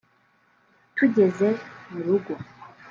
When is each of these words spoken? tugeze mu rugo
tugeze 0.95 1.47
mu 1.91 1.99
rugo 2.05 2.33